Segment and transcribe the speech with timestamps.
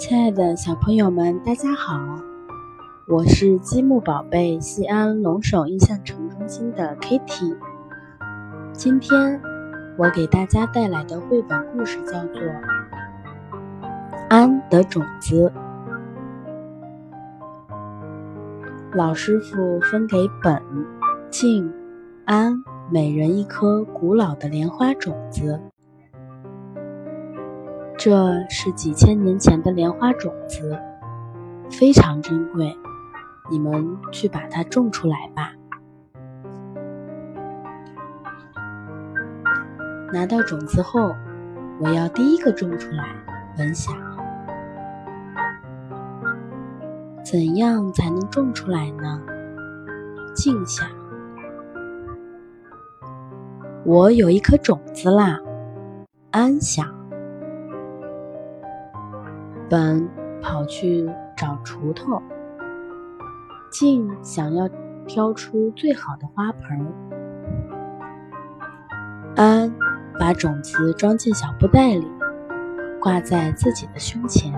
[0.00, 2.00] 亲爱的小朋友们，大家好！
[3.06, 7.54] 我是积木宝贝西安龙首印象城中心的 Kitty。
[8.72, 9.38] 今天
[9.98, 12.40] 我给大家带来的绘本故事叫做
[14.30, 15.52] 《安的种子》。
[18.94, 20.62] 老师傅分给本、
[21.28, 21.70] 静、
[22.24, 22.54] 安
[22.90, 25.60] 每人一颗古老的莲花种子。
[28.02, 30.80] 这是几千年前的莲花种子，
[31.70, 32.74] 非常珍贵。
[33.50, 35.52] 你们去把它种出来吧。
[40.14, 41.14] 拿到种子后，
[41.78, 43.04] 我要第一个种出来。
[43.54, 43.94] 本想，
[47.22, 49.20] 怎样才能种出来呢？
[50.34, 50.88] 静想，
[53.84, 55.38] 我有一颗种子啦。
[56.30, 56.98] 安想。
[59.70, 60.08] 本
[60.42, 62.20] 跑去找锄头，
[63.70, 64.68] 静想要
[65.06, 66.92] 挑出最好的花盆。
[69.36, 69.72] 安
[70.18, 72.04] 把种子装进小布袋里，
[73.00, 74.52] 挂在自己的胸前。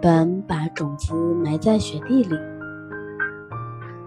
[0.00, 1.12] 本把种子
[1.44, 2.38] 埋在雪地里。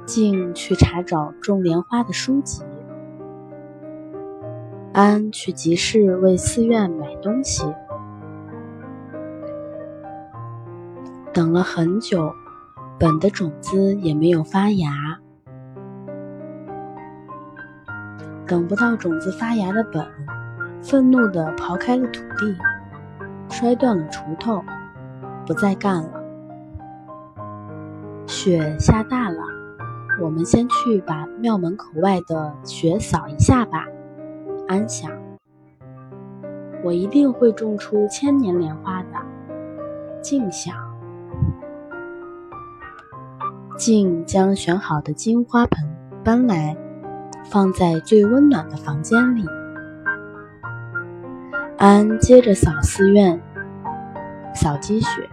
[0.05, 2.63] 静去查找种莲花的书籍。
[4.93, 7.65] 安去集市为寺院买东西。
[11.33, 12.33] 等了很久，
[12.99, 15.17] 本的种子也没有发芽。
[18.45, 20.05] 等不到种子发芽的本，
[20.83, 22.53] 愤怒地刨开了土地，
[23.49, 24.61] 摔断了锄头，
[25.47, 26.21] 不再干了。
[28.27, 29.37] 雪下大了，
[30.21, 33.85] 我们先去把庙门口外的雪扫一下吧。
[34.67, 35.09] 安想，
[36.83, 39.07] 我一定会种出千年莲花的。
[40.21, 40.90] 静想。
[43.81, 45.89] 静将选好的金花盆
[46.23, 46.77] 搬来，
[47.49, 49.43] 放在最温暖的房间里。
[51.79, 53.41] 安接着扫寺院，
[54.53, 55.27] 扫积雪。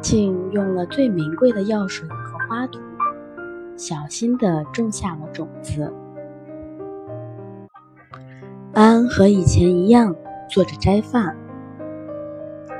[0.00, 2.80] 静用了最名贵的药水和花土，
[3.76, 5.92] 小心地种下了种子。
[8.72, 10.16] 安和以前一样
[10.48, 11.36] 做着斋饭。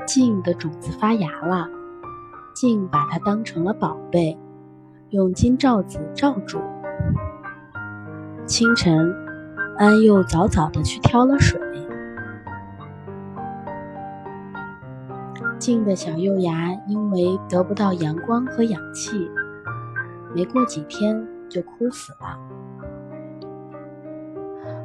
[0.07, 1.76] 静的种子发芽了。
[2.59, 4.35] 静把它当成了宝贝，
[5.11, 6.59] 用金罩子罩住。
[8.47, 9.13] 清晨，
[9.77, 11.61] 安又早早的去挑了水。
[15.59, 19.29] 静的小幼芽因为得不到阳光和氧气，
[20.33, 22.39] 没过几天就枯死了。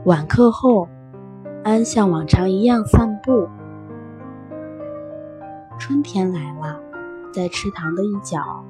[0.04, 0.87] 晚课后，
[1.65, 3.49] 安像往常一样散步。
[5.78, 6.91] 春天来了。
[7.32, 8.62] 在池塘的一角，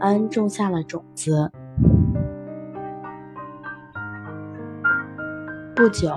[0.00, 1.52] 安种下了种子。
[5.76, 6.10] 不久，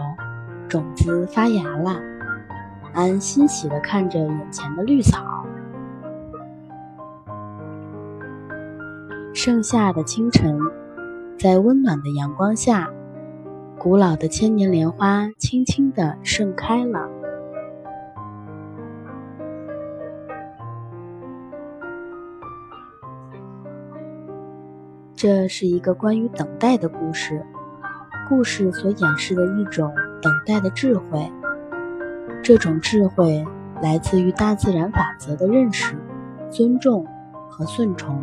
[0.67, 2.01] 种子发芽了。
[2.93, 5.45] 安欣喜地看着眼前的绿草。
[9.33, 10.57] 盛夏的清晨，
[11.37, 12.89] 在温暖的阳光下，
[13.77, 17.14] 古老的千年莲花轻轻地盛开了。
[25.15, 27.41] 这是一个关于等待的故事，
[28.27, 31.31] 故事所演示的一种等待的智慧。
[32.43, 33.45] 这种智慧
[33.81, 35.95] 来自于大自然法则的认识、
[36.51, 37.07] 尊重
[37.49, 38.21] 和顺从。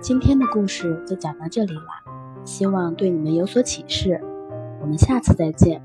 [0.00, 1.82] 今天的故事就讲到这里了，
[2.44, 4.20] 希望对你们有所启示。
[4.80, 5.82] 我们下次再见。